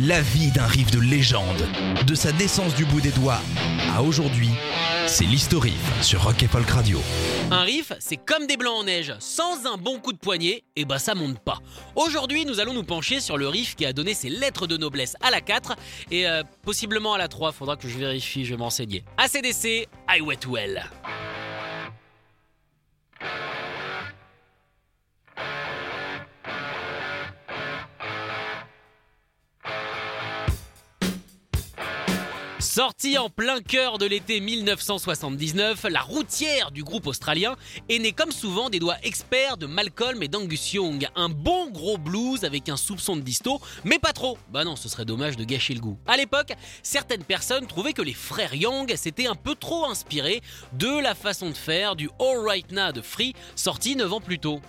[0.00, 1.68] La vie d'un riff de légende,
[2.06, 3.40] de sa naissance du bout des doigts
[3.94, 4.48] à aujourd'hui,
[5.06, 6.98] c'est l'historif sur Rock et Folk Radio.
[7.50, 9.14] Un riff, c'est comme des blancs en neige.
[9.18, 11.58] Sans un bon coup de poignet, et bah ça monte pas.
[11.94, 15.14] Aujourd'hui, nous allons nous pencher sur le riff qui a donné ses lettres de noblesse
[15.20, 15.76] à la 4
[16.10, 17.52] et euh, possiblement à la 3.
[17.52, 19.04] Faudra que je vérifie, je vais m'enseigner.
[19.18, 20.84] ACDC, I Wet Well.
[32.62, 37.56] Sortie en plein cœur de l'été 1979, la routière du groupe australien
[37.88, 41.08] est née comme souvent des doigts experts de Malcolm et d'Angus Young.
[41.16, 44.38] Un bon gros blues avec un soupçon de disto, mais pas trop.
[44.52, 45.98] Bah non, ce serait dommage de gâcher le goût.
[46.06, 46.52] À l'époque,
[46.84, 50.40] certaines personnes trouvaient que les frères Young s'étaient un peu trop inspirés
[50.72, 54.38] de la façon de faire du All Right Now de Free, sorti 9 ans plus
[54.38, 54.60] tôt.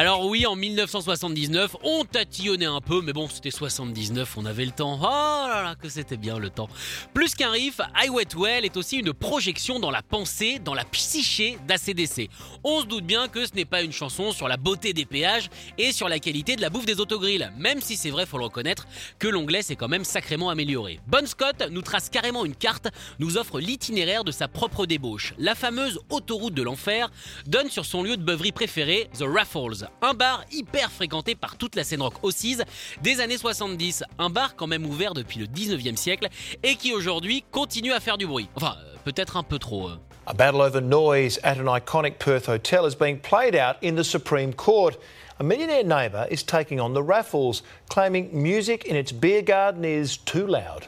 [0.00, 4.70] Alors oui, en 1979, on tatillonnait un peu, mais bon, c'était 79, on avait le
[4.70, 4.98] temps.
[4.98, 5.04] Oh
[5.46, 6.70] là là, que c'était bien le temps.
[7.12, 10.86] Plus qu'un riff, I Wet Well est aussi une projection dans la pensée, dans la
[10.86, 12.30] psyché d'ACDC.
[12.64, 15.50] On se doute bien que ce n'est pas une chanson sur la beauté des péages
[15.76, 18.44] et sur la qualité de la bouffe des autogrilles, même si c'est vrai, faut le
[18.44, 18.86] reconnaître,
[19.18, 20.98] que l'onglet s'est quand même sacrément amélioré.
[21.08, 25.34] Bon Scott nous trace carrément une carte, nous offre l'itinéraire de sa propre débauche.
[25.36, 27.10] La fameuse autoroute de l'enfer
[27.46, 31.76] donne sur son lieu de beuverie préféré, The Raffles, un bar hyper fréquenté par toute
[31.76, 32.58] la scène rock Aussies
[33.02, 34.04] des années 70.
[34.18, 36.28] Un bar quand même ouvert depuis le 19e siècle
[36.62, 38.48] et qui aujourd'hui continue à faire du bruit.
[38.56, 39.88] Enfin, euh, peut-être un peu trop.
[39.88, 39.96] euh.
[40.26, 44.04] A battle over noise at an iconic Perth hotel is being played out in the
[44.04, 44.96] Supreme Court.
[45.40, 50.18] A millionaire neighbour is taking on the raffles, claiming music in its beer garden is
[50.18, 50.86] too loud.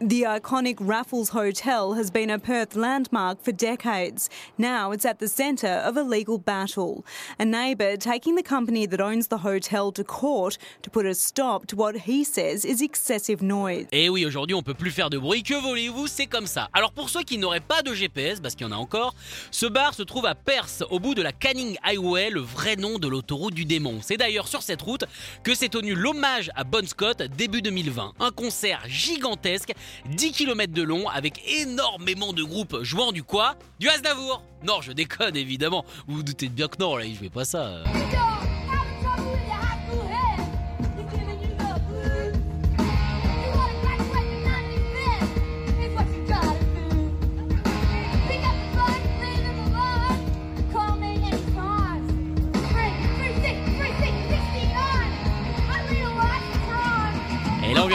[0.00, 4.30] The iconic Raffles Hotel has been a Perth landmark for decades.
[4.56, 7.04] Now it's at the centre of a legal battle.
[7.40, 11.66] A neighbour taking the company that owns the hotel to court to put a stop
[11.66, 13.88] to what he says is excessive noise.
[13.90, 16.68] Et oui, aujourd'hui on peut plus faire de bruit, que voulez-vous, c'est comme ça.
[16.72, 19.16] Alors pour ceux qui n'auraient pas de GPS, parce qu'il y en a encore,
[19.50, 23.00] ce bar se trouve à Perth, au bout de la Canning Highway, le vrai nom
[23.00, 23.98] de l'autoroute du démon.
[24.00, 25.06] C'est d'ailleurs sur cette route
[25.42, 28.12] que s'est tenu l'hommage à Bon Scott début 2020.
[28.20, 29.74] Un concert gigantesque,
[30.10, 34.92] 10 km de long, avec énormément de groupes jouant du quoi Du Aznavour Non, je
[34.92, 37.58] déconne évidemment, vous vous doutez bien que non, là, je pas ça.
[37.58, 37.84] euh.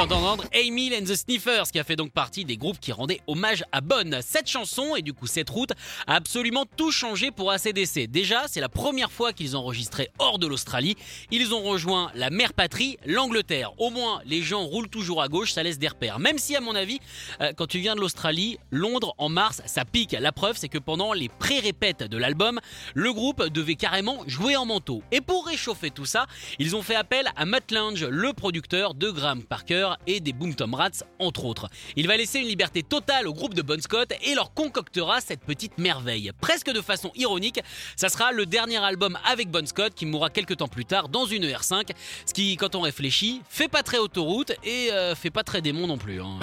[0.06, 3.80] Vient and the Sniffers, qui a fait donc partie des groupes qui rendaient hommage à
[3.80, 4.20] Bonne.
[4.22, 5.72] Cette chanson, et du coup cette route,
[6.08, 8.08] a absolument tout changé pour ACDC.
[8.10, 10.98] Déjà, c'est la première fois qu'ils enregistraient hors de l'Australie.
[11.32, 13.72] Ils ont rejoint la mère patrie, l'Angleterre.
[13.80, 16.20] Au moins, les gens roulent toujours à gauche, ça laisse des repères.
[16.20, 17.00] Même si, à mon avis,
[17.40, 20.18] euh, quand tu viens de l'Australie, Londres, en mars, ça pique.
[20.20, 22.60] La preuve, c'est que pendant les pré-répètes de l'album,
[22.94, 25.02] le groupe devait carrément jouer en manteau.
[25.14, 26.28] Et pour réchauffer tout ça,
[26.60, 30.56] ils ont fait appel à Matt Lange, le producteur de Graham Parker et des Boom
[30.56, 31.70] Tom Rats, entre autres.
[31.96, 35.42] Il va laisser une liberté totale au groupe de Bon Scott et leur concoctera cette
[35.42, 36.32] petite merveille.
[36.42, 37.60] Presque de façon ironique,
[37.96, 41.26] ça sera le dernier album avec Bon Scott qui mourra quelques temps plus tard dans
[41.26, 41.90] une R5,
[42.26, 45.88] ce qui, quand on réfléchit, fait pas très autoroute et euh, fait pas très démon
[45.88, 46.22] non plus.
[46.22, 46.40] hein.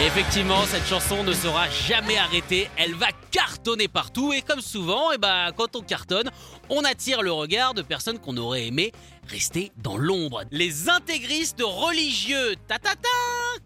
[0.00, 2.70] Et effectivement, cette chanson ne sera jamais arrêtée.
[2.76, 6.30] Elle va cartonner partout et comme souvent, eh ben, quand on cartonne,
[6.68, 8.92] on attire le regard de personnes qu'on aurait aimé
[9.26, 10.44] rester dans l'ombre.
[10.52, 12.76] Les intégristes religieux, ta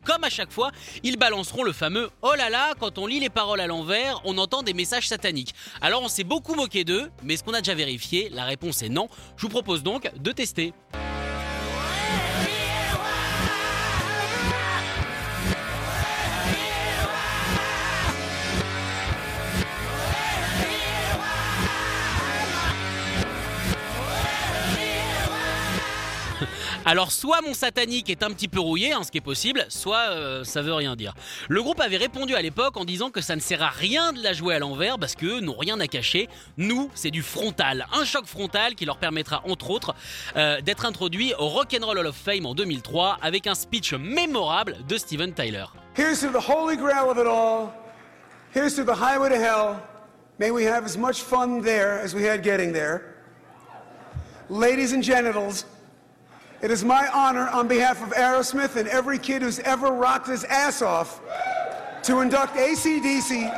[0.06, 0.70] Comme à chaque fois,
[1.02, 4.38] ils balanceront le fameux oh là là quand on lit les paroles à l'envers, on
[4.38, 5.54] entend des messages sataniques.
[5.82, 8.88] Alors on s'est beaucoup moqué d'eux, mais est-ce qu'on a déjà vérifié La réponse est
[8.88, 9.08] non.
[9.36, 10.72] Je vous propose donc de tester.
[26.84, 30.10] Alors soit mon satanique est un petit peu rouillé, hein, ce qui est possible, soit
[30.10, 31.14] euh, ça veut rien dire.
[31.48, 34.22] Le groupe avait répondu à l'époque en disant que ça ne sert à rien de
[34.22, 36.28] la jouer à l'envers parce qu'eux n'ont rien à cacher.
[36.56, 39.94] Nous, c'est du frontal, un choc frontal qui leur permettra entre autres
[40.36, 44.96] euh, d'être introduits au Rock'n'Roll Hall of Fame en 2003 avec un speech mémorable de
[44.96, 45.66] Steven Tyler.
[45.96, 47.72] Here's to the holy grail of it all.
[48.54, 49.82] Here's to the highway to hell.
[50.38, 53.14] May we have as much fun there as we had getting there.
[54.48, 55.64] Ladies and genitals,
[56.62, 60.44] it is my honor on behalf of Aerosmith and every kid who's ever rocked his
[60.44, 61.20] ass off
[62.04, 63.50] to induct ACDC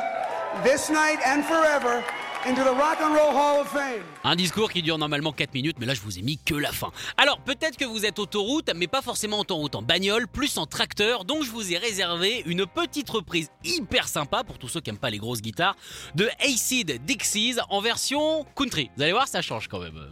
[0.63, 2.03] this night and forever
[2.47, 4.03] into the Rock and Roll Hall of Fame.
[4.23, 6.71] Un discours qui dure normalement 4 minutes, mais là je vous ai mis que la
[6.71, 6.91] fin.
[7.17, 10.65] Alors peut-être que vous êtes autoroute, mais pas forcément en autoroute en bagnole, plus en
[10.65, 14.91] tracteur, donc je vous ai réservé une petite reprise hyper sympa pour tous ceux qui
[14.91, 15.75] n'aiment pas les grosses guitares
[16.15, 18.89] de Acid Dixies en version country.
[18.95, 20.09] Vous allez voir, ça change quand même.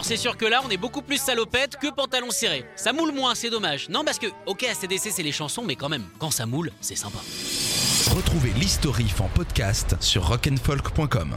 [0.00, 2.64] Alors c'est sûr que là on est beaucoup plus salopette que pantalon serré.
[2.74, 3.90] Ça moule moins, c'est dommage.
[3.90, 6.96] Non parce que ok ACDC c'est les chansons mais quand même quand ça moule c'est
[6.96, 7.18] sympa.
[8.16, 11.34] Retrouvez l'historif en podcast sur rock'n'folk.com.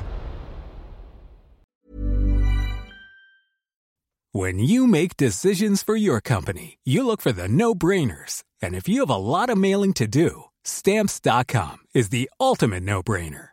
[4.34, 8.44] When you make decisions for your company, you look for the no-brainers.
[8.62, 13.53] And if you have a lot of mailing to do, stamps.com is the ultimate no-brainer.